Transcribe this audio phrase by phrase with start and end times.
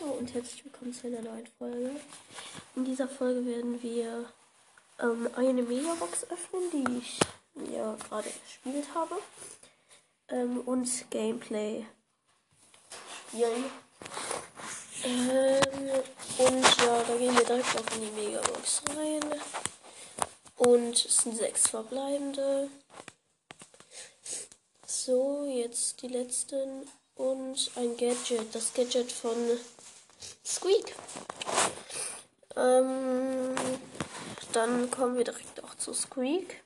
[0.00, 1.90] Hallo und herzlich willkommen zu einer neuen Folge.
[2.76, 4.26] In dieser Folge werden wir
[5.00, 7.18] ähm, eine Megabox öffnen, die ich
[7.54, 9.16] mir gerade gespielt habe.
[10.28, 11.84] Ähm, und Gameplay
[13.28, 13.64] spielen.
[15.04, 16.02] Ähm,
[16.38, 19.40] und ja, da gehen wir direkt auch in die Megabox rein.
[20.56, 22.70] Und es sind sechs verbleibende.
[24.86, 26.86] So, jetzt die letzten
[27.16, 29.36] und ein Gadget, das Gadget von
[30.44, 30.94] Squeak.
[32.56, 33.54] Ähm,
[34.52, 36.62] dann kommen wir direkt auch zu Squeak.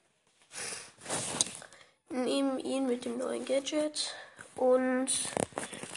[2.09, 4.15] Nehmen ihn mit dem neuen Gadget
[4.57, 5.09] und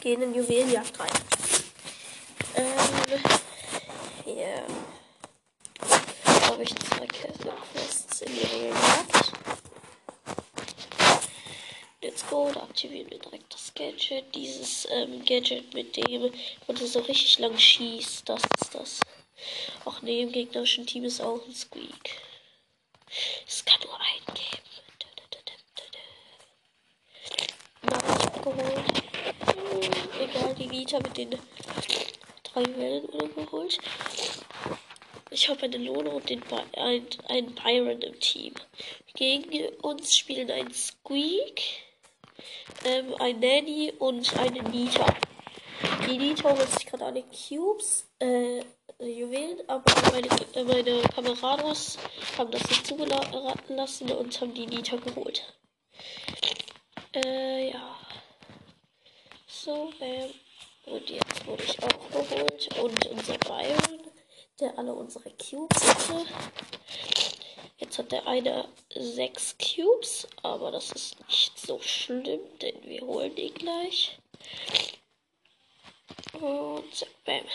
[0.01, 1.11] gehen in Juwelenjagd rein.
[2.55, 2.67] Ähm,
[4.25, 4.63] ja.
[6.49, 9.33] Habe ich zwei Quests in Juwelenjagd.
[12.01, 14.35] Let's go, da aktivieren wir direkt das Gadget.
[14.35, 16.29] Dieses ähm, Gadget, mit dem
[16.67, 18.27] man so richtig lang schießt.
[18.27, 18.99] Das ist das.
[19.85, 22.19] Auch neben gegnerischen Team ist auch ein Squeak.
[23.47, 24.61] Es kann nur einen geben.
[27.83, 29.03] Na, ich hab geholt.
[29.55, 31.29] Hm, egal, die Vita mit den
[32.43, 33.77] drei Wellen oder geholt.
[35.29, 38.53] Ich habe eine Lone und den ein, einen Byron im Team.
[39.13, 41.85] Gegen uns spielen ein Squeak
[42.85, 45.05] ähm, ein Nanny und eine Nita.
[46.07, 48.61] Die Nita holt sich gerade alle Cubes, äh,
[48.99, 51.97] Juwelen, aber meine, äh, meine Kamerados
[52.37, 55.53] haben das nicht zugelassen lassen und haben die Nita geholt.
[57.13, 57.97] Äh, ja.
[59.47, 60.31] So, ähm,
[60.85, 64.11] und jetzt wurde ich auch geholt und unser Byron,
[64.59, 66.25] der alle unsere Cubes hatte.
[67.95, 73.37] Jetzt hat der eine sechs Cubes, aber das ist nicht so schlimm, denn wir holen
[73.37, 74.17] ihn gleich.
[76.33, 77.45] Und bam.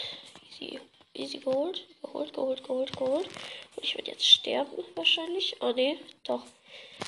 [0.48, 0.80] Easy,
[1.12, 3.26] easy geholt, geholt, geholt, geholt, geholt.
[3.76, 5.56] Und ich werde jetzt sterben wahrscheinlich.
[5.60, 6.44] Oh ne, doch.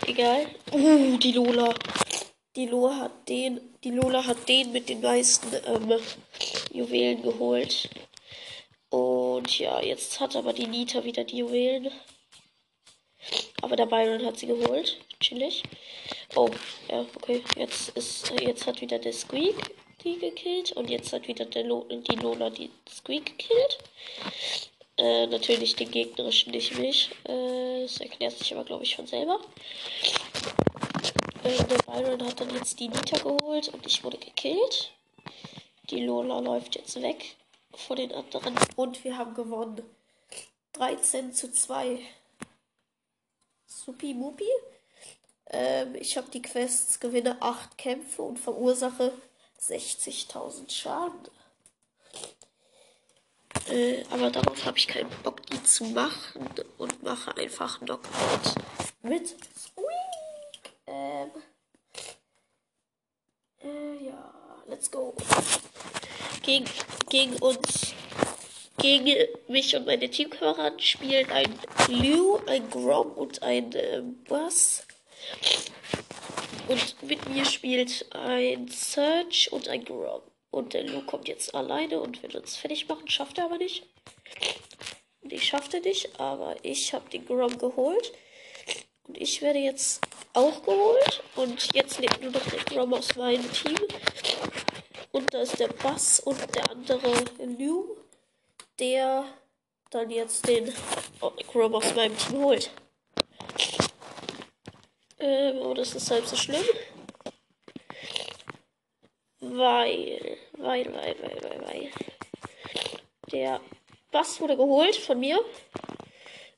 [0.06, 0.54] Egal.
[0.70, 1.74] Uh, die Lola.
[2.54, 5.98] Die Lola hat den, die Lola hat den mit den meisten ähm,
[6.70, 7.88] Juwelen geholt.
[8.90, 11.90] Und ja, jetzt hat aber die Nita wieder die Juwelen.
[13.62, 14.98] Aber der Byron hat sie geholt.
[15.20, 15.62] Chillig.
[16.34, 16.50] Oh,
[16.90, 17.42] ja, okay.
[17.56, 19.56] Jetzt ist, jetzt hat wieder der Squeak
[20.04, 20.72] die gekillt.
[20.72, 23.78] Und jetzt hat wieder der Lo die Lola die Squeak gekillt.
[24.98, 27.10] Äh, natürlich den gegnerischen nicht mich.
[27.24, 29.40] Äh, das erklärt sich aber, glaube ich, von selber.
[31.44, 34.92] Äh, der Byron hat dann jetzt die Nita geholt und ich wurde gekillt.
[35.90, 37.36] Die Lola läuft jetzt weg
[37.74, 38.54] vor den anderen.
[38.76, 39.82] Und wir haben gewonnen.
[40.74, 41.98] 13 zu 2.
[43.84, 44.48] Supi Mupi.
[45.50, 49.12] Ähm, ich habe die Quests, gewinne 8 Kämpfe und verursache
[49.60, 51.28] 60.000 Schaden.
[53.68, 56.48] Äh, aber darauf habe ich keinen Bock, die zu machen
[56.78, 58.54] und mache einfach Knockout
[59.02, 60.74] mit Squeak.
[60.86, 61.30] Ähm,
[63.62, 64.32] äh, ja,
[64.66, 65.14] let's go.
[66.42, 66.66] Gegen,
[67.08, 67.94] gegen uns
[68.78, 69.14] gegen
[69.48, 74.86] mich und meine Teamkameraden spielen ein Lou, ein Grom und ein äh, Bass.
[76.68, 80.22] Und mit mir spielt ein Search und ein Grom.
[80.50, 83.08] Und der Lou kommt jetzt alleine und will uns fertig machen.
[83.08, 83.84] Schafft er aber nicht.
[85.22, 88.12] Ich schaffte nicht, aber ich habe den Grom geholt.
[89.06, 90.02] Und ich werde jetzt
[90.34, 91.22] auch geholt.
[91.36, 93.76] Und jetzt lebt nur noch der Grom aus meinem Team.
[95.12, 97.12] Und da ist der Bass und der andere
[97.58, 97.96] Lou
[98.82, 99.24] der
[99.90, 100.74] dann jetzt den
[101.52, 102.70] Grom aus meinem Team holt.
[105.20, 106.64] Ähm, oh, das ist halb so schlimm.
[109.38, 111.90] Weil, weil, weil, weil, weil, weil.
[113.30, 113.60] Der
[114.10, 115.40] Bass wurde geholt von mir.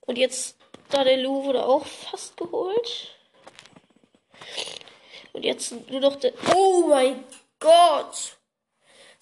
[0.06, 0.56] Und jetzt,
[0.89, 3.19] da der Lou wurde auch fast geholt.
[5.35, 6.33] Und jetzt nur noch der.
[6.55, 7.23] Oh mein
[7.61, 8.39] Gott!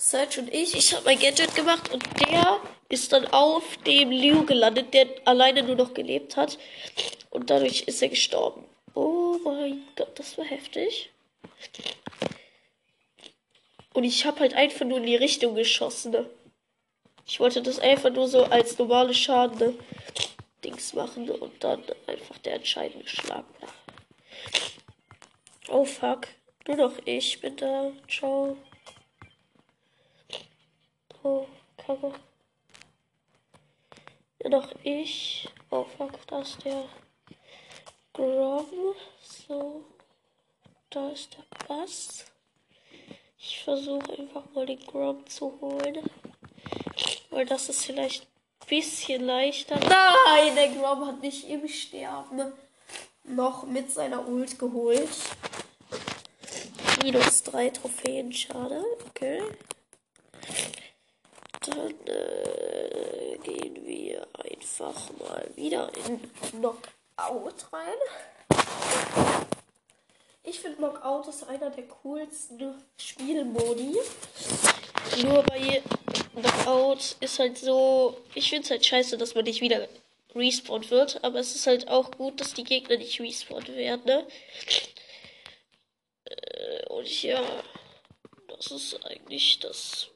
[0.03, 2.59] Search und ich, ich habe mein Gadget gemacht und der
[2.89, 6.59] ist dann auf dem Liu gelandet, der alleine nur noch gelebt hat.
[7.31, 8.65] Und dadurch ist er gestorben.
[8.95, 11.11] Oh mein Gott, das war heftig.
[13.95, 16.11] Und ich habe halt einfach nur in die Richtung geschossen.
[16.11, 16.29] Ne?
[17.25, 19.75] Ich wollte das einfach nur so als normale Schaden ne?
[20.65, 21.33] Dings machen ne?
[21.33, 23.45] und dann einfach der entscheidende Schlag.
[25.69, 26.27] Oh fuck.
[26.67, 27.93] Nur noch ich bin da.
[28.09, 28.57] Ciao.
[31.87, 32.13] Kacke.
[34.43, 35.49] Ja, doch ich.
[35.71, 36.85] Oh, fuck, da ist der
[38.13, 38.67] Grom.
[39.23, 39.85] So.
[40.91, 42.27] Da ist der Bass.
[43.39, 46.11] Ich versuche einfach mal den Grom zu holen.
[47.31, 49.77] Weil das ist vielleicht ein bisschen leichter.
[49.77, 52.53] Nein, der Grom hat mich im Sterben
[53.25, 55.09] noch mit seiner Ult geholt.
[57.03, 58.85] Minus drei Trophäen, schade.
[59.09, 59.43] Okay.
[61.67, 66.21] Dann äh, gehen wir einfach mal wieder in
[66.51, 68.59] Knockout rein.
[70.43, 73.97] Ich finde Knockout ist einer der coolsten Spielmodi.
[75.23, 75.83] Nur bei
[76.35, 78.17] Knockout ist halt so.
[78.35, 79.89] Ich finde es halt scheiße, dass man nicht wieder
[80.35, 81.23] respawned wird.
[81.23, 84.05] Aber es ist halt auch gut, dass die Gegner nicht respawned werden.
[84.05, 84.27] Ne?
[86.25, 87.43] Äh, und ja,
[88.49, 90.12] das ist eigentlich das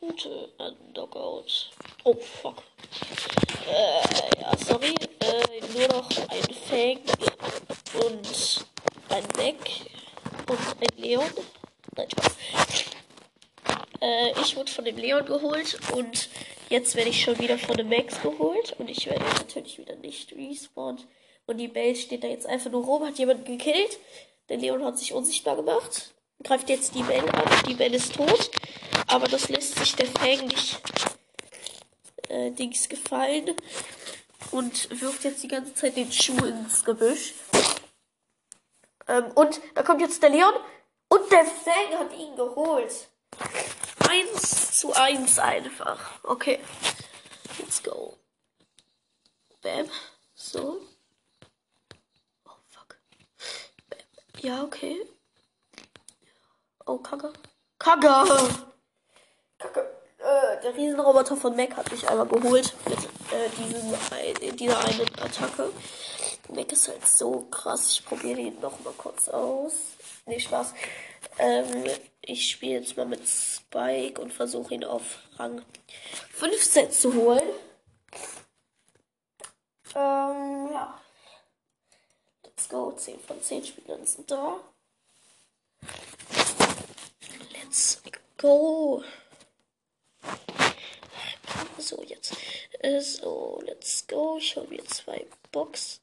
[0.00, 1.70] Gute an Knockout.
[2.04, 2.62] Oh, fuck.
[3.68, 4.94] Äh, ja, sorry.
[5.18, 7.00] Äh, nur noch ein Fang
[8.04, 8.66] und
[9.08, 9.56] ein Mac
[10.48, 11.30] und ein Leon.
[11.96, 12.36] Nein, Spaß.
[14.00, 16.28] Äh, ich wurde von dem Leon geholt und
[16.68, 20.32] jetzt werde ich schon wieder von dem Max geholt und ich werde natürlich wieder nicht
[20.32, 21.06] respawned.
[21.46, 23.98] Und die Base steht da jetzt einfach nur rum, hat jemanden gekillt.
[24.48, 26.14] Der Leon hat sich unsichtbar gemacht.
[26.44, 27.50] Greift jetzt die Belle an.
[27.66, 28.50] Die Belle ist tot.
[29.06, 30.80] Aber das lässt sich der Fang nicht
[32.28, 33.54] äh, Dings gefallen.
[34.50, 37.34] Und wirft jetzt die ganze Zeit den Schuh ins Gebüsch.
[39.06, 40.54] Ähm, und da kommt jetzt der Leon.
[41.08, 43.08] Und der Fang hat ihn geholt.
[44.08, 46.22] Eins zu eins einfach.
[46.24, 46.60] Okay.
[47.58, 48.16] Let's go.
[49.62, 49.90] Bam.
[50.34, 50.80] So.
[52.46, 52.96] Oh, fuck.
[53.90, 53.98] Bam.
[54.40, 54.96] Ja, okay.
[56.86, 57.32] Oh, Kacke.
[57.78, 58.68] Kacke!
[59.58, 59.80] Kacke.
[60.18, 65.70] Äh, der Riesenroboter von Mac hat mich einmal geholt mit äh, diesen, dieser einen Attacke.
[66.48, 67.92] Mac ist halt so krass.
[67.92, 69.72] Ich probiere ihn noch mal kurz aus.
[70.26, 70.74] Nee, Spaß.
[71.38, 71.84] Ähm,
[72.22, 75.62] ich spiele jetzt mal mit Spike und versuche ihn auf Rang
[76.32, 77.48] 15 zu holen.
[79.94, 81.00] Ähm, ja.
[82.44, 82.92] Let's go.
[82.92, 84.56] 10 von 10 Spielern sind da.
[87.52, 88.02] Let's
[88.36, 89.02] go.
[91.88, 92.36] So, jetzt.
[92.80, 94.36] Äh, so, let's go.
[94.36, 96.02] Ich hole mir zwei Boxen.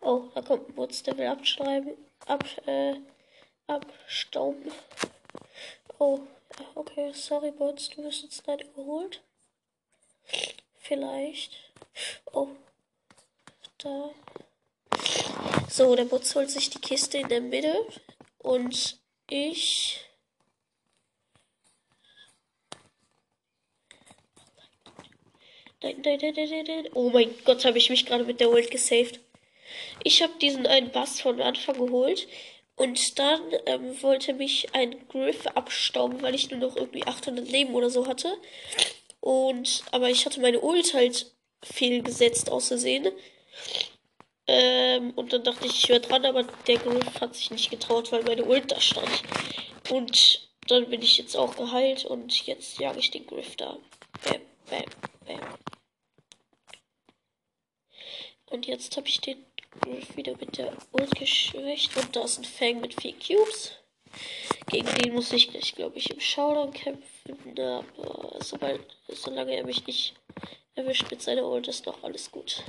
[0.00, 1.98] Oh, da kommt ein Wurzdevil abschreiben.
[2.24, 2.94] Ab, äh,
[3.66, 4.72] abstauben.
[5.98, 6.20] Oh,
[6.74, 9.20] okay, sorry, Bots, du wirst jetzt leider geholt.
[10.78, 11.52] Vielleicht.
[12.32, 12.48] Oh.
[13.76, 14.10] Da.
[15.68, 17.86] So, der Butz holt sich die Kiste in der Mitte.
[18.38, 18.98] Und
[19.28, 20.07] ich.
[25.82, 26.88] Nein, nein, nein, nein, nein.
[26.94, 29.20] Oh mein Gott, habe ich mich gerade mit der Ult gesaved.
[30.02, 32.26] Ich habe diesen einen Bass von Anfang geholt.
[32.78, 37.74] Und dann ähm, wollte mich ein Griff abstauben, weil ich nur noch irgendwie 800 Leben
[37.74, 38.32] oder so hatte.
[39.20, 41.32] Und, aber ich hatte meine Ult halt
[41.62, 43.08] fehlgesetzt aus Versehen.
[44.46, 48.12] Ähm, und dann dachte ich, ich wäre dran, aber der Griff hat sich nicht getraut,
[48.12, 49.22] weil meine Ult da stand.
[49.90, 53.76] Und dann bin ich jetzt auch geheilt und jetzt jage ich den Griff da.
[54.24, 54.84] Bam, bam,
[55.26, 55.58] bam.
[58.50, 59.44] Und jetzt habe ich den
[59.80, 61.96] Griff wieder mit der Ult geschwächt.
[61.96, 63.72] Und da ist ein Fang mit vier Cubes.
[64.70, 67.36] Gegen den muss ich gleich, glaube ich, im Showdown kämpfen.
[67.58, 67.84] Aber
[68.40, 70.14] sobald, solange er mich nicht
[70.74, 72.62] erwischt mit seiner Ult, ist noch alles gut.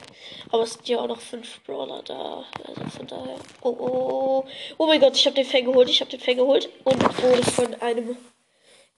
[0.51, 2.45] Aber es sind ja auch noch fünf Brawler da.
[2.65, 3.39] Also von daher.
[3.61, 4.47] Oh, oh, oh.
[4.77, 5.89] Oh mein Gott, ich habe den Fang geholt.
[5.89, 6.69] Ich habe den Fang geholt.
[6.83, 8.17] Und wurde von einem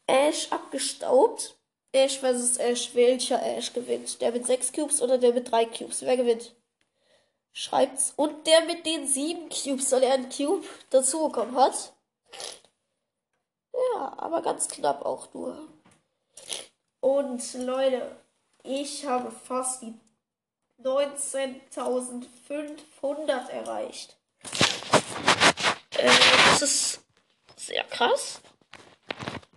[0.07, 1.55] Ash abgestaubt.
[1.93, 2.95] Ash versus Ash.
[2.95, 4.21] Welcher Ash gewinnt?
[4.21, 6.01] Der mit sechs Cubes oder der mit drei Cubes?
[6.01, 6.53] Wer gewinnt?
[7.53, 8.13] Schreibt's.
[8.15, 11.93] Und der mit den sieben Cubes, weil er einen Cube dazu bekommen hat.
[13.73, 15.57] Ja, aber ganz knapp auch nur.
[17.01, 18.15] Und Leute,
[18.63, 19.93] ich habe fast die
[20.83, 24.15] 19.500 erreicht.
[25.97, 26.09] Äh,
[26.59, 27.01] das ist
[27.55, 28.39] sehr krass.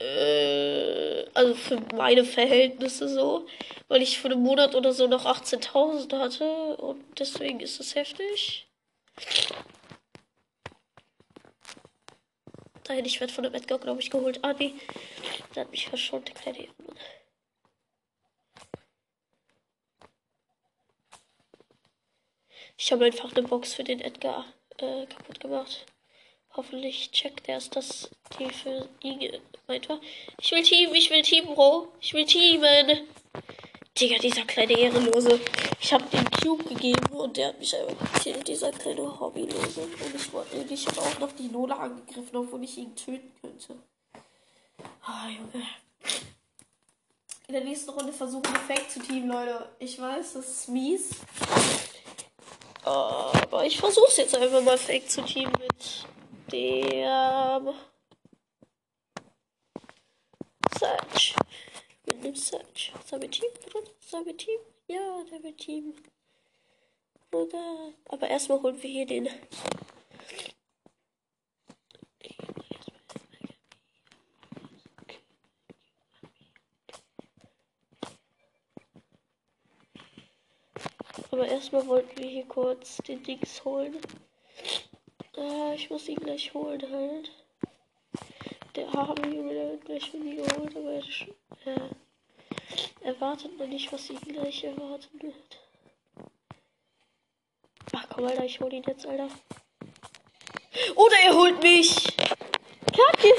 [0.05, 3.47] Äh, also für meine Verhältnisse so.
[3.89, 6.77] Weil ich für einen Monat oder so noch 18.000 hatte.
[6.77, 8.67] Und deswegen ist es heftig.
[12.89, 14.41] Nein, ich werde von dem Edgar, glaube ich, geholt.
[14.43, 14.75] Ah, nee.
[15.55, 16.95] Der hat mich verschont, der kleine Junge.
[22.77, 24.45] Ich habe einfach eine Box für den Edgar
[24.79, 25.87] äh, kaputt gemacht.
[26.57, 29.21] Hoffentlich checkt er es, dass die für ihn
[29.67, 30.01] war.
[30.41, 31.89] Ich will Team, ich will Team, Bro.
[32.01, 33.09] Ich will teamen.
[33.99, 35.41] Digga, dieser kleine Ehrenlose.
[35.81, 39.83] Ich habe den Cube gegeben und der hat mich einfach gekillt, dieser kleine Hobbylose.
[39.83, 43.77] Und ich wurde nicht auch noch die Lola angegriffen, obwohl ich ihn töten könnte.
[45.03, 45.65] Ah, Junge.
[47.49, 49.69] In der nächsten Runde versuchen wir Fake zu teamen, Leute.
[49.79, 51.11] Ich weiß, das ist mies.
[52.85, 56.07] Aber ich versuche es jetzt einfach mal Fake zu teamen mit
[56.51, 57.75] dem
[60.79, 61.35] Search.
[62.07, 62.93] Mit dem Search.
[63.07, 63.91] Sabe Team, Bruder?
[64.01, 64.59] Sabe Team?
[64.89, 65.95] Ja, der wird Team.
[67.31, 67.93] Bruder.
[68.09, 69.29] Aber erstmal holen wir hier den
[81.31, 83.97] Aber erstmal wollten wir hier kurz den Dings holen.
[85.37, 87.31] Ah, ich muss ihn gleich holen halt.
[88.75, 94.21] Der Harvey will gleich von mir geholt, aber er äh, erwartet noch nicht, was ihn
[94.21, 95.59] gleich erwarten wird.
[97.93, 99.29] Ach komm, Alter, ich hol ihn jetzt, Alter.
[100.97, 102.17] Oder er holt mich!
[102.87, 103.33] Kacke!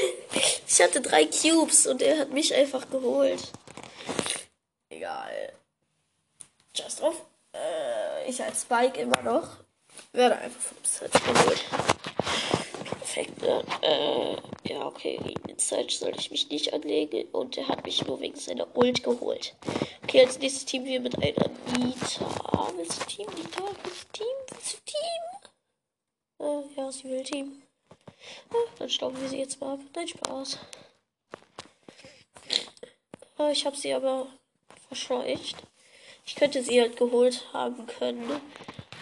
[0.68, 3.52] Ich hatte drei Cubes und er hat mich einfach geholt.
[4.90, 5.54] Egal.
[6.74, 7.26] Just drauf
[8.28, 9.65] ich als Spike immer noch
[10.16, 11.66] werde einfach vom Set geholt.
[13.00, 13.64] Perfekt, ne?
[13.82, 14.36] Äh,
[14.72, 18.20] ja, okay, gegen den Set soll ich mich nicht anlegen und er hat mich nur
[18.20, 19.56] wegen seiner Ult geholt.
[20.04, 22.72] Okay, als nächstes Team wir mit einer Nita.
[22.76, 23.64] Willst du Team, Nita?
[23.84, 24.36] Willst du Team?
[24.50, 25.26] Willst du Team?
[26.40, 27.62] Äh, ja, sie will Team.
[28.50, 29.80] Ah, dann stauben wir sie jetzt mal ab.
[29.96, 30.60] Nein, Spaß.
[33.38, 34.28] Ah, ich habe sie aber
[34.88, 35.56] verscheucht.
[36.26, 38.42] Ich könnte sie halt geholt haben können.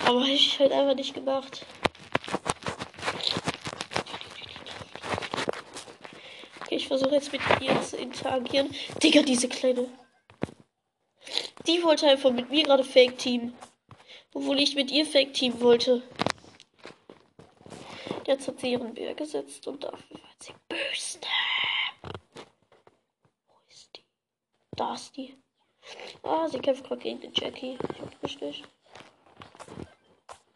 [0.05, 1.65] Aber ich halt einfach nicht gemacht.
[6.61, 8.75] Okay, ich versuche jetzt mit ihr zu interagieren.
[9.01, 9.87] Digga, diese kleine.
[11.65, 13.53] Die wollte einfach mit mir gerade Fake Team.
[14.33, 16.03] Obwohl ich mit ihr Fake Team wollte.
[18.25, 21.19] Jetzt hat sie ihren Bär gesetzt und dafür war sie böse.
[23.47, 24.03] Wo ist die?
[24.75, 25.42] Da ist die.
[26.23, 27.77] Ah, sie kämpft gerade gegen den Jackie.
[27.91, 28.63] Ich hab richtig.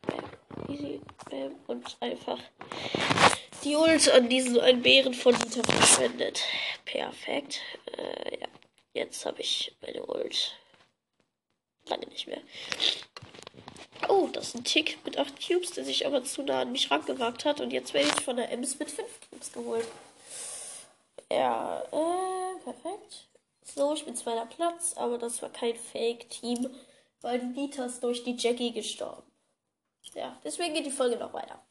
[0.01, 0.23] Bam,
[0.69, 1.55] easy, bam.
[1.67, 2.39] Und einfach
[3.63, 6.43] die Ult an diesen einen Bären von Nita verschwendet.
[6.85, 7.59] Perfekt.
[7.97, 8.47] Äh, ja.
[8.93, 10.57] Jetzt habe ich meine Ult.
[11.87, 12.41] Lange nicht mehr.
[14.07, 16.89] Oh, das ist ein Tick mit 8 Cubes, der sich aber zu nah an mich
[16.91, 17.61] rangewagt hat.
[17.61, 19.87] Und jetzt werde ich von der Ems mit 5 Cubes geholt.
[21.31, 23.27] Ja, äh, perfekt.
[23.75, 26.73] So, ich bin zweiter Platz, aber das war kein Fake-Team,
[27.21, 29.23] weil die Nita ist durch die Jackie gestorben.
[30.13, 31.61] Ja, deswegen geht die Folge noch weiter.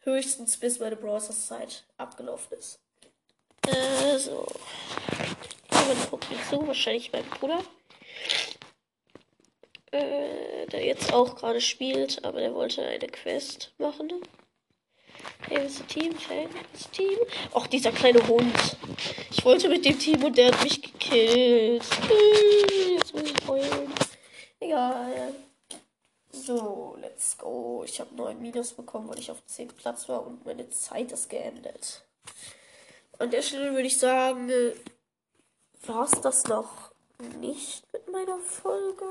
[0.00, 2.78] Höchstens bis meine Browser-Zeit abgelaufen ist.
[3.66, 4.46] Äh, so.
[5.72, 7.62] Jemand guckt mir zu, wahrscheinlich mein Bruder.
[9.90, 14.12] Äh, der jetzt auch gerade spielt, aber der wollte eine Quest machen.
[15.40, 16.14] Hey, ist Team?
[16.28, 17.18] Hey, ist Team?
[17.52, 18.76] Och, dieser kleine Hund.
[19.30, 21.84] Ich wollte mit dem Team und der hat mich gekillt.
[22.96, 23.92] Jetzt muss ich heulen.
[24.58, 25.34] Egal.
[26.32, 27.82] So, let's go.
[27.84, 31.28] Ich habe 9 Minus bekommen, weil ich auf 10 Platz war und meine Zeit ist
[31.28, 32.02] geendet.
[33.18, 34.50] An der Stelle würde ich sagen,
[35.86, 36.92] war es das noch
[37.40, 39.04] nicht mit meiner Folge.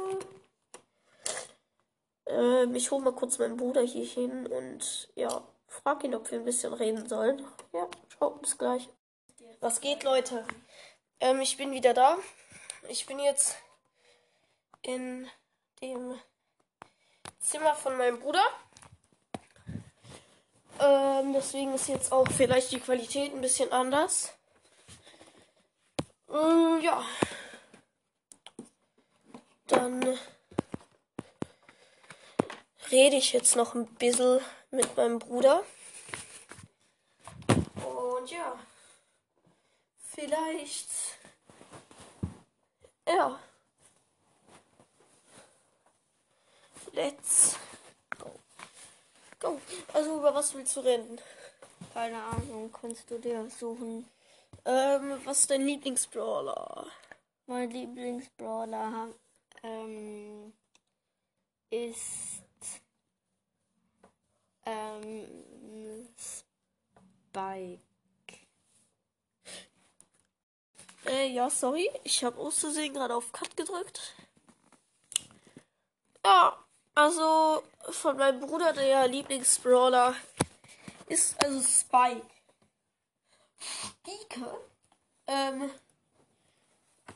[2.28, 6.40] Ähm, ich hole mal kurz meinen Bruder hier hin und ja, frag ihn, ob wir
[6.40, 7.46] ein bisschen reden sollen.
[7.74, 8.90] Ja, ciao, bis gleich.
[9.60, 10.46] Was geht, Leute?
[11.20, 12.18] Ähm, ich bin wieder da.
[12.88, 13.56] Ich bin jetzt
[14.82, 15.28] in
[15.82, 16.20] dem
[17.40, 18.44] Zimmer von meinem Bruder.
[20.80, 24.34] Ähm, deswegen ist jetzt auch vielleicht die Qualität ein bisschen anders.
[26.30, 27.04] Ähm, ja.
[29.68, 30.18] Dann
[32.92, 34.42] rede ich jetzt noch ein bisschen
[34.76, 35.64] mit meinem Bruder.
[37.48, 38.58] Und ja,
[39.98, 40.90] vielleicht,
[43.08, 43.40] ja,
[46.94, 47.58] let's
[48.18, 48.32] go.
[49.40, 49.62] Go.
[49.94, 51.20] Also über was willst du reden?
[51.94, 54.10] Keine Ahnung, kannst du dir suchen.
[54.66, 56.88] Ähm, was ist dein Lieblingsbrawler?
[57.46, 59.10] Mein Lieblingsbrawler
[59.64, 60.54] ähm,
[61.70, 62.45] ist
[64.66, 67.82] ähm, Spike.
[71.06, 71.90] Äh, ja, sorry.
[72.04, 74.16] Ich habe aus Versehen gerade auf Cut gedrückt.
[76.26, 76.58] Ja,
[76.96, 80.16] also von meinem Bruder, der Lieblingsbrawler
[81.08, 82.26] ist also Spike.
[83.60, 84.58] Spike?
[85.28, 85.70] Ähm.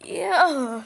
[0.03, 0.49] Ja.
[0.49, 0.85] Yeah.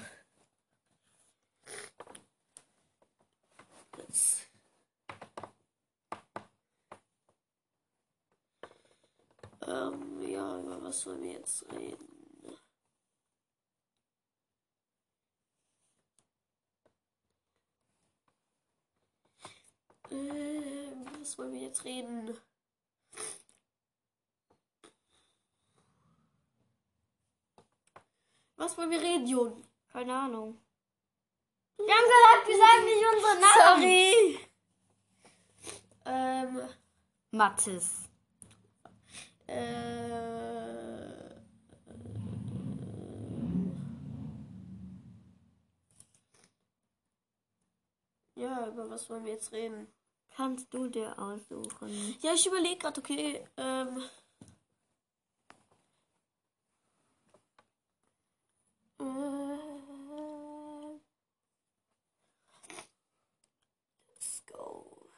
[9.66, 12.08] Ähm, ja, über was wollen wir jetzt reden?
[20.12, 22.38] Ähm, was wollen wir jetzt reden?
[28.58, 29.64] Was wollen wir reden, Jon?
[29.92, 30.58] Keine Ahnung.
[31.78, 33.82] Wir haben gesagt, wir sagen nicht unsere Namen.
[33.82, 34.40] Sorry.
[36.06, 36.70] Ähm,
[37.32, 38.10] Mathis.
[39.54, 41.36] Äh,
[48.36, 49.88] ja, über was wollen wir jetzt reden?
[50.36, 52.18] Kannst du dir aussuchen?
[52.22, 54.02] Ja, ich überlege gerade, okay, ähm.
[59.00, 59.58] äh,
[64.10, 65.10] Let's go.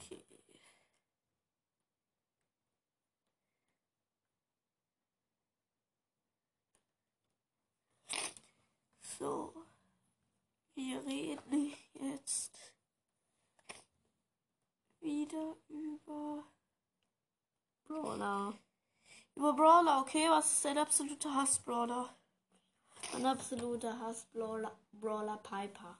[0.00, 0.22] Okay.
[9.18, 9.52] So.
[10.90, 12.74] Wir reden jetzt
[14.98, 16.44] wieder über
[17.84, 18.58] Brawler.
[19.36, 20.28] über Brawler, okay?
[20.30, 22.12] Was ist dein absoluter Hass-Brawler?
[23.14, 25.96] Ein absoluter Hass Brawler, Brawler Piper.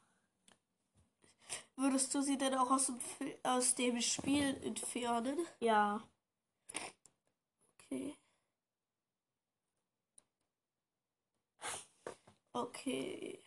[1.77, 2.99] Würdest du sie denn auch aus dem,
[3.45, 5.39] aus dem Spiel entfernen?
[5.61, 6.03] Ja.
[7.79, 8.17] Okay.
[12.53, 13.41] Okay.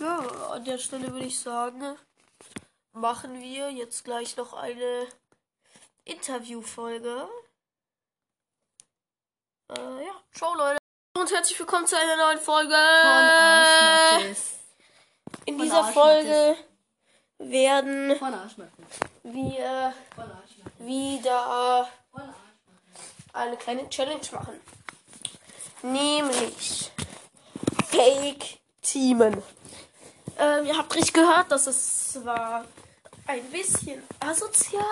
[0.00, 0.18] Ja,
[0.50, 1.96] an der Stelle würde ich sagen,
[2.92, 5.06] machen wir jetzt gleich noch eine
[6.04, 7.28] Interviewfolge.
[9.68, 10.78] Äh, ja, ciao Leute.
[11.16, 12.74] Und herzlich willkommen zu einer neuen Folge.
[12.74, 14.36] Von.
[15.44, 16.56] In von dieser Arsch Folge
[17.38, 18.32] werden Von
[19.22, 22.34] wir Von wieder Von
[23.32, 24.60] eine kleine Challenge machen.
[25.82, 26.90] Nämlich
[27.86, 29.42] Fake Teamen.
[30.38, 32.64] Ähm, ihr habt richtig gehört, dass es zwar
[33.26, 34.82] ein bisschen asozial,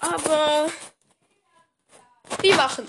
[0.00, 0.68] aber
[2.40, 2.86] wir machen.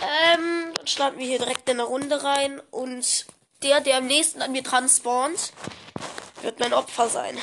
[0.00, 3.26] Ähm, dann starten wir hier direkt in eine Runde rein und
[3.62, 4.88] der, der am nächsten an mir dran
[6.42, 7.36] wird mein Opfer sein.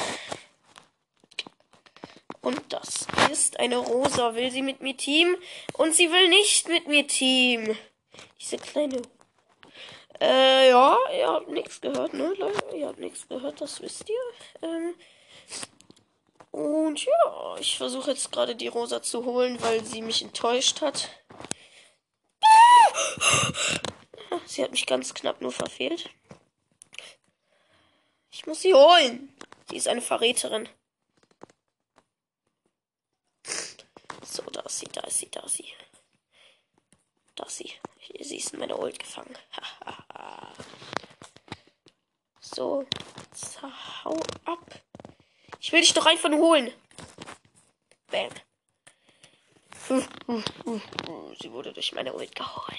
[2.41, 4.35] Und das ist eine Rosa.
[4.35, 5.35] Will sie mit mir Team?
[5.73, 7.77] Und sie will nicht mit mir Team.
[8.39, 9.01] Diese kleine.
[10.23, 12.77] Äh, ja, ihr habt nichts gehört, ne, Leute?
[12.77, 14.61] Ihr habt nichts gehört, das wisst ihr.
[14.61, 14.95] Ähm,
[16.51, 21.09] und ja, ich versuche jetzt gerade die Rosa zu holen, weil sie mich enttäuscht hat.
[24.45, 26.09] Sie hat mich ganz knapp nur verfehlt.
[28.31, 29.35] Ich muss sie holen.
[29.69, 30.69] Sie ist eine Verräterin.
[34.23, 35.73] So, da ist sie, da ist sie, da ist sie.
[37.35, 37.73] Da ist sie.
[38.21, 39.37] Sie ist in meiner Ult gefangen.
[42.53, 42.85] So,
[44.03, 44.81] hau ab.
[45.59, 46.71] Ich will dich doch einfach nur holen.
[48.11, 48.29] Bam.
[51.39, 52.77] Sie wurde durch meine Ult geholt.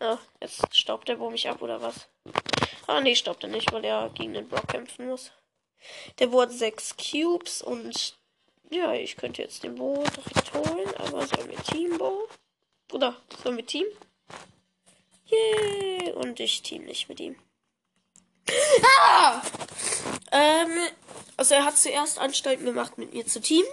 [0.00, 2.08] Ah, jetzt staubt der Bo mich ab, oder was?
[2.86, 5.32] Ah, nee, staubt er nicht, weil er gegen den Brock kämpfen muss.
[6.18, 8.18] Der Bo hat sechs Cubes und
[8.70, 12.28] ja, ich könnte jetzt den Bo direkt holen, aber sollen wir Team Bo?
[12.92, 13.86] Oder sollen wir Team?
[15.32, 16.12] Yay!
[16.12, 17.36] Und ich team nicht mit ihm.
[19.00, 19.42] Ah!
[20.30, 20.70] Ähm,
[21.36, 23.68] also er hat zuerst Anstalten gemacht, mit mir zu teamen.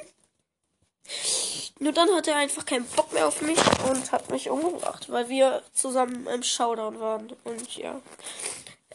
[1.80, 5.30] Nur dann hat er einfach keinen Bock mehr auf mich und hat mich umgebracht, weil
[5.30, 7.32] wir zusammen im Showdown waren.
[7.45, 8.02] Und ja,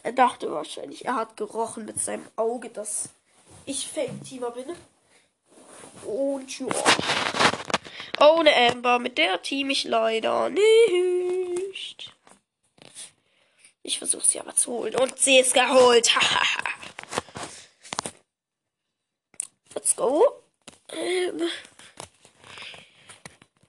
[0.03, 3.09] er dachte wahrscheinlich, er hat gerochen mit seinem Auge, dass
[3.65, 4.65] ich Fake-Teamer bin.
[6.05, 6.67] Und ja.
[8.19, 12.14] Ohne Amber, mit der team ich leider nicht.
[13.85, 16.11] Ich versuche sie aber zu holen und sie ist geholt.
[19.75, 20.41] Let's go.
[20.89, 21.47] Ähm.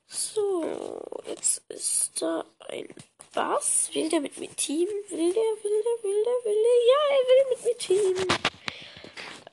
[0.07, 2.89] So, jetzt ist da ein
[3.35, 3.91] Bass.
[3.93, 4.89] Will der mit mir Team?
[5.11, 6.79] Will der, will der, will der, will der?
[6.89, 8.17] Ja, er will mit mir Team.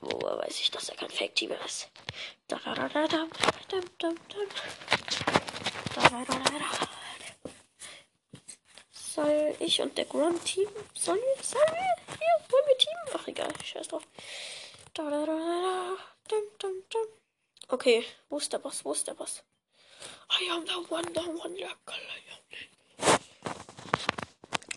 [0.00, 1.90] Woher weiß ich, dass er kein Fake-Team ist?
[2.48, 3.26] Da, da, da, da, da,
[3.68, 4.14] da, da, da.
[5.94, 7.03] Da, da, da, da, da.
[9.14, 10.68] Soll ich und der Grunt Team?
[10.92, 11.44] Sollen wir?
[11.44, 12.16] Sollen wir?
[12.18, 12.94] Hier, wollen wir Team?
[13.14, 14.02] Ach, egal, scheiß drauf.
[17.68, 18.84] Okay, wo ist der Boss?
[18.84, 19.44] Wo ist der Boss?
[20.40, 21.68] I am the one, the one, ja,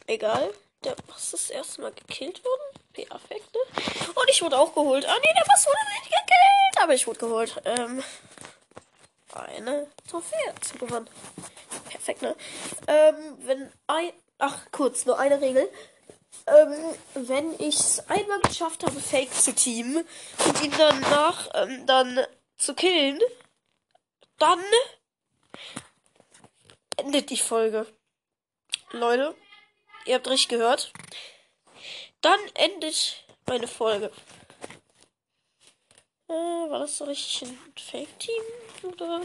[0.05, 2.79] Egal, der Boss ist erstmal gekillt worden.
[2.93, 3.61] Perfekt, ne?
[4.13, 5.03] Und ich wurde auch geholt.
[5.07, 6.83] Ah, nee, der Boss wurde nicht gekillt.
[6.83, 7.59] Aber ich wurde geholt.
[7.65, 8.03] Ähm,
[9.33, 11.09] eine Trophäe zu gewonnen.
[11.89, 12.35] Perfekt, ne?
[12.87, 14.13] Ähm, wenn ein.
[14.39, 15.69] Ach, kurz, nur eine Regel.
[16.45, 20.07] Ähm, wenn ich es einmal geschafft habe, Fake zu teamen
[20.45, 22.19] und ihn danach ähm, dann
[22.57, 23.19] zu killen,
[24.37, 24.61] dann
[26.97, 27.87] endet die Folge.
[28.91, 29.35] Leute,
[30.05, 30.93] ihr habt richtig gehört.
[32.21, 34.11] Dann endet meine Folge.
[36.29, 38.43] Äh, war das so richtig ein Fake-Team?
[38.83, 39.21] Oder?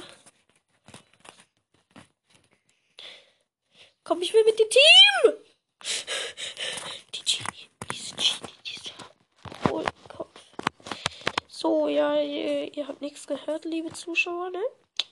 [4.05, 5.33] Komm, ich will mit dem Team!
[7.15, 10.41] Die Genie, diese Genie, dieser Hohlkopf.
[11.49, 14.63] So, ja, ihr, ihr habt nichts gehört, liebe Zuschauer, ne?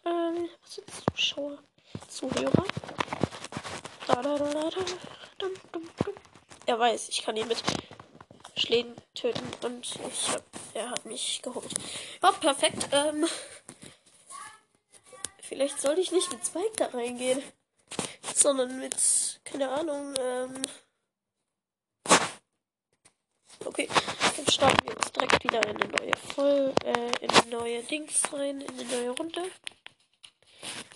[0.05, 1.59] Ähm, was sind Zuschauer?
[2.09, 2.65] Zuhörer?
[4.09, 4.85] Da, da, da, da, da.
[5.39, 6.15] Dum, dum, dum.
[6.67, 7.63] Er weiß, ich kann ihn mit
[8.57, 10.43] Schlägen töten und ich hab,
[10.75, 11.75] er hat mich geholt.
[12.23, 12.89] Oh, perfekt.
[12.91, 13.27] Ähm,
[15.41, 17.43] vielleicht sollte ich nicht mit Spike da reingehen,
[18.41, 18.97] sondern mit,
[19.45, 20.63] keine Ahnung, ähm,
[23.65, 23.89] okay,
[24.37, 28.33] dann starten wir jetzt direkt wieder in eine neue Voll, äh, in eine neue Dings
[28.33, 29.43] rein, in eine neue Runde.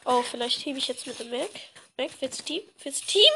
[0.04, 1.50] Oh, vielleicht hebe ich jetzt mit dem Mac.
[1.96, 2.62] Mac, willst Team?
[2.82, 3.32] Willst Team?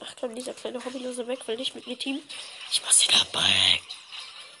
[0.00, 2.22] Ach komm, dieser kleine hobbylose Mac will nicht mit mir Team.
[2.70, 3.80] Ich muss ihn abbringen.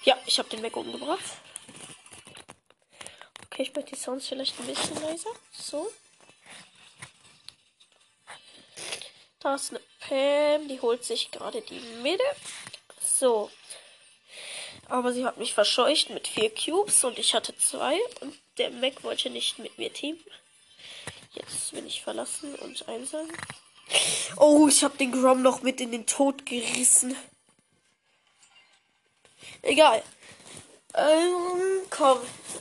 [0.04, 1.24] Ja, ich habe den Mac umgebracht.
[3.46, 5.30] Okay, ich möchte die Sounds vielleicht ein bisschen leiser.
[5.50, 5.90] So.
[9.46, 12.24] Da ist eine Pam, die holt sich gerade die Mitte.
[13.00, 13.48] So.
[14.88, 17.96] Aber sie hat mich verscheucht mit vier Cubes und ich hatte zwei.
[18.22, 20.18] Und der Mac wollte nicht mit mir teamen.
[21.34, 23.28] Jetzt bin ich verlassen und einsam.
[24.36, 27.16] Oh, ich habe den Grom noch mit in den Tod gerissen.
[29.62, 30.02] Egal.
[30.92, 32.18] Ähm, komm.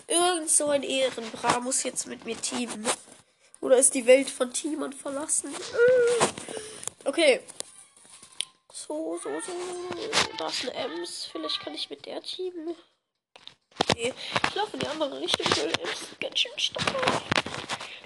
[0.08, 2.86] Irgend so ein Ehrenbra muss jetzt mit mir teamen.
[3.60, 5.52] Oder ist die Welt von Teamern verlassen?
[5.52, 6.75] Äh.
[7.06, 7.42] Okay.
[8.74, 9.52] So, so, so.
[10.38, 11.30] Da ist eine Ems.
[11.32, 12.76] Vielleicht kann ich mit der teamen.
[13.90, 14.14] Okay.
[14.50, 16.86] Ich laufe in die andere Richtung, weil Ems ist ganz schön stark.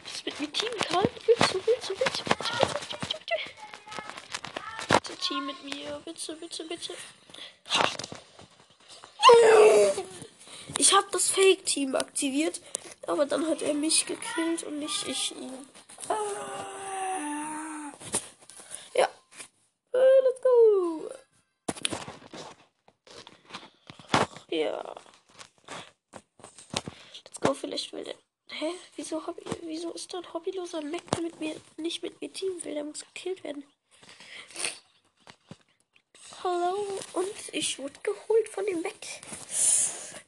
[0.04, 1.08] Das mit mir teamen kann.
[1.26, 3.20] Willst du, willst du, willst du, willst du, willst du, willst
[4.90, 6.02] Bitte Team mit mir.
[6.06, 6.94] Bitte, bitte, bitte.
[7.70, 7.90] Ha.
[10.78, 12.62] Ich habe das Fake-Team aktiviert,
[13.08, 15.68] aber dann hat er mich gekillt und nicht ich ihn.
[18.96, 19.08] Ja.
[19.94, 21.10] Äh, let's go.
[24.50, 24.96] Ja.
[27.80, 28.16] Vielleicht will der.
[28.50, 28.74] Hä?
[28.96, 32.74] Wieso, Hobby, wieso ist da ein hobbyloser Mac, mit mir nicht mit mir teamen will?
[32.74, 33.64] Der muss gekillt werden.
[36.44, 38.96] Hallo und ich wurde geholt von dem Mac.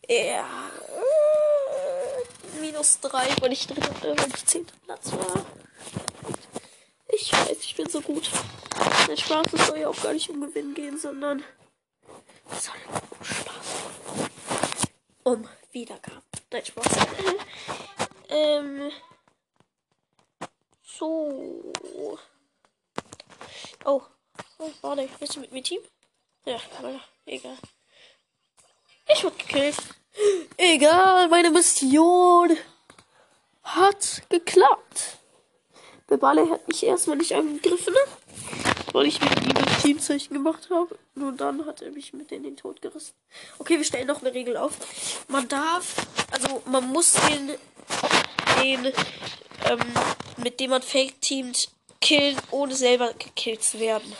[0.07, 0.71] Ja.
[2.61, 5.45] Minus drei, weil ich dritter, äh, weil ich zehnter Platz war.
[7.09, 8.29] Ich weiß, ich bin so gut.
[9.09, 11.43] Der Spaß soll ja auch gar nicht um Gewinn gehen, sondern
[12.49, 13.51] es soll um Spaß
[15.23, 16.30] um Wiedergaben.
[16.51, 16.87] Nein, Spaß.
[18.29, 18.91] ähm.
[20.83, 21.71] So.
[23.83, 24.01] Oh.
[24.59, 25.79] Oh, warte, willst du mit mir Team?
[26.45, 27.57] Ja, aber egal.
[29.13, 29.77] Ich wurde gekillt.
[30.57, 32.57] Egal, meine Mission
[33.63, 35.17] hat geklappt.
[36.09, 37.95] Der Balle hat mich erstmal nicht angegriffen,
[38.91, 40.97] weil ich mit ihm ein Teamzeichen gemacht habe.
[41.13, 43.13] Nur dann hat er mich mit in den Tod gerissen.
[43.59, 44.73] Okay, wir stellen noch eine Regel auf.
[45.27, 47.51] Man darf, also man muss den,
[48.61, 48.85] den,
[49.65, 49.79] ähm,
[50.37, 51.69] mit dem man fake teamt,
[51.99, 54.15] killen, ohne selber gekillt zu werden.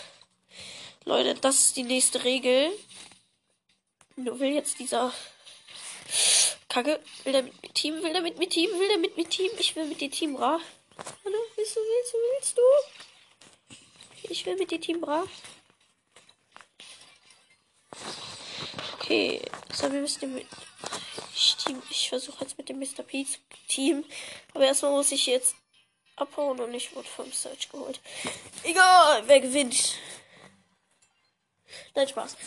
[1.06, 2.72] Leute, das ist die nächste Regel.
[4.18, 5.14] Nur will jetzt dieser
[6.68, 9.28] Kacke, will der mit mir Team, will der mit mir Team, will der mit mir
[9.28, 10.60] Team, ich will mit dir Team Ra.
[11.26, 12.62] Hallo, willst du, willst du, willst du?
[14.30, 15.24] Ich will mit dir Team Ra.
[18.96, 19.42] Okay,
[19.74, 20.46] so wir müssen mit
[21.34, 21.58] ich,
[21.90, 23.04] ich versuche jetzt mit dem Mr.
[23.04, 24.04] P zu Team,
[24.54, 25.56] aber erstmal muss ich jetzt
[26.16, 28.00] abhauen und ich wurde vom Search geholt.
[28.64, 29.96] Egal, wer gewinnt.
[31.96, 32.38] Nein, Spaß.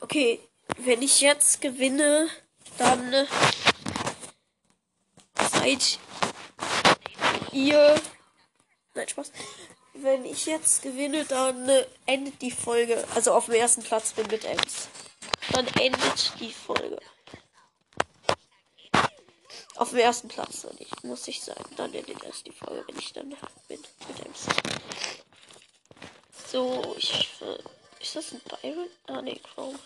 [0.00, 0.40] Okay,
[0.78, 2.28] wenn ich jetzt gewinne,
[2.78, 3.28] dann
[5.50, 5.98] seid
[7.52, 8.00] ihr.
[8.94, 9.32] Nein, Spaß.
[10.00, 13.04] Wenn ich jetzt gewinne, dann äh, endet die Folge.
[13.14, 14.88] Also auf dem ersten Platz bin mit Ems.
[15.52, 16.98] Dann endet die Folge.
[19.74, 21.64] Auf dem ersten Platz dann ich, muss ich sagen.
[21.76, 24.46] Dann endet erst die Folge, wenn ich dann bin mit Ems.
[26.50, 27.28] So, ich.
[27.40, 28.88] Äh, Ist das ein Byron?
[29.08, 29.78] Ah, nee, Chrome.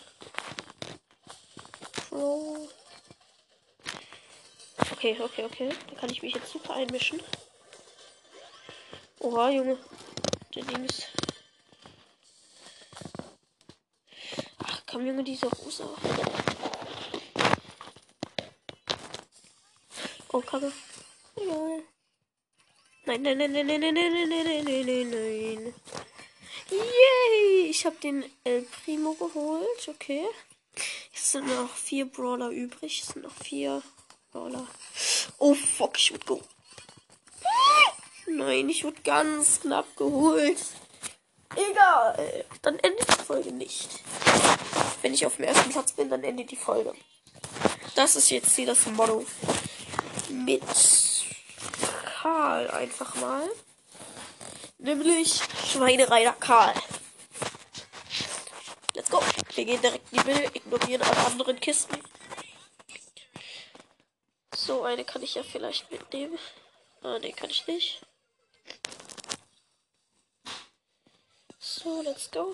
[2.09, 2.69] Chrome.
[4.91, 5.69] Okay, okay, okay.
[5.89, 7.19] Da kann ich mich jetzt super einmischen.
[9.19, 9.77] Oha, Junge.
[10.55, 11.07] Der Ding ist.
[14.63, 15.89] Ach komm, Junge, diese Rosa.
[20.31, 20.71] Oh, Kacke.
[21.35, 21.83] Egal.
[23.05, 25.73] Nein, nein, nein, nein, nein, nein, nein, nein, nein, nein, nein, nein.
[26.69, 27.69] Yay!
[27.69, 29.87] Ich habe den El Primo geholt.
[29.87, 30.25] Okay.
[31.13, 33.01] Es sind noch vier Brawler übrig.
[33.01, 33.81] Es sind noch vier
[34.31, 34.67] Brawler.
[35.39, 36.45] Oh fuck, ich wurde geholt.
[38.35, 40.57] Nein, ich wurde ganz knapp geholt.
[41.55, 42.45] Egal.
[42.61, 43.89] Dann endet die Folge nicht.
[45.01, 46.93] Wenn ich auf dem ersten Platz bin, dann endet die Folge.
[47.95, 49.25] Das ist jetzt hier das Motto.
[50.29, 50.63] Mit
[52.21, 53.47] Karl einfach mal.
[54.79, 55.39] Nämlich
[55.71, 56.73] Schweinereiter Karl.
[58.95, 59.21] Let's go.
[59.53, 61.97] Wir gehen direkt in die Mitte, ignorieren alle anderen Kisten.
[64.55, 66.39] So, eine kann ich ja vielleicht mitnehmen.
[67.01, 68.01] Ah, ne, kann ich nicht.
[71.75, 72.53] So, let's go.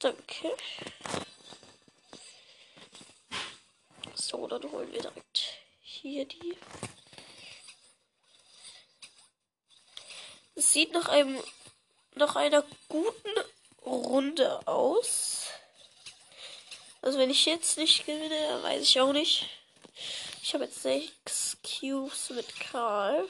[0.00, 0.56] Danke.
[4.16, 5.40] So, dann holen wir direkt
[5.82, 6.58] hier die.
[10.56, 11.40] Es sieht nach einem
[12.16, 13.40] nach einer guten
[13.86, 15.46] Runde aus.
[17.02, 19.48] Also wenn ich jetzt nicht gewinne, weiß ich auch nicht.
[20.42, 23.28] Ich habe jetzt sechs Cubes mit Karl.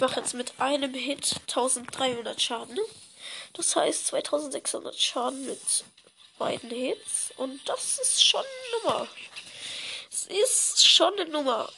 [0.00, 2.78] Mache jetzt mit einem Hit 1300 Schaden.
[3.52, 5.84] Das heißt 2600 Schaden mit
[6.38, 7.32] beiden Hits.
[7.36, 9.08] Und das ist schon eine Nummer.
[10.10, 11.70] Es ist schon eine Nummer.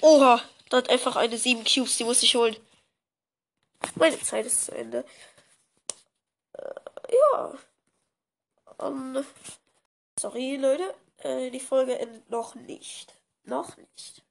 [0.00, 2.56] Oha, da hat einfach eine 7 Cubes, die muss ich holen.
[3.94, 5.04] Meine Zeit ist zu Ende.
[6.54, 7.58] Äh, ja.
[8.78, 9.24] Um,
[10.18, 10.94] sorry, Leute.
[11.18, 13.14] Äh, die Folge endet noch nicht.
[13.44, 14.22] Noch nicht.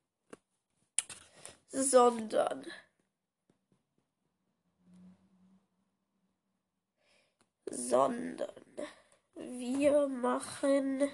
[1.71, 2.65] Sondern.
[7.65, 8.49] Sondern.
[9.35, 11.09] Wir machen.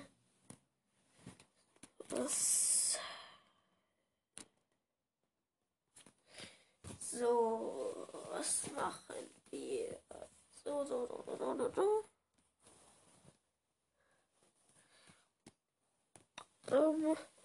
[2.09, 2.99] Was.
[6.99, 8.07] So.
[8.37, 9.99] Was machen wir?
[10.63, 12.03] So, so, so, so, so, so.
[16.69, 17.36] Ähm, was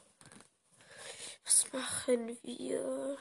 [2.03, 3.17] machen wir?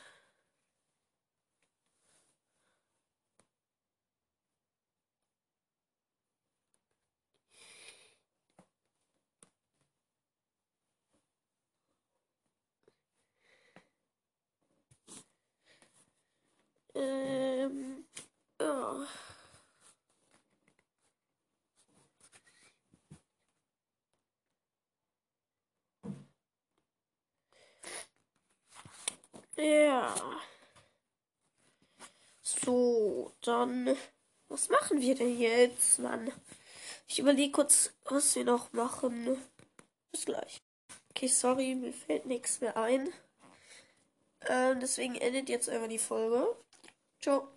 [16.96, 18.06] Ähm,
[18.60, 19.08] ja.
[29.58, 30.16] Ja.
[33.52, 33.98] Dann.
[34.48, 36.32] Was machen wir denn jetzt, Mann?
[37.06, 39.38] Ich überlege kurz, was wir noch machen.
[40.10, 40.62] Bis gleich.
[41.10, 43.10] Okay, sorry, mir fällt nichts mehr ein.
[44.48, 46.56] Ähm, deswegen endet jetzt einfach die Folge.
[47.20, 47.50] Ciao.